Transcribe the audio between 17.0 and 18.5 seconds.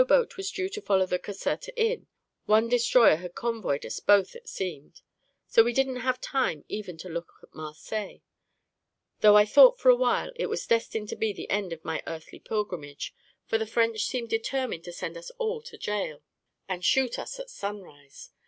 us at sunrise.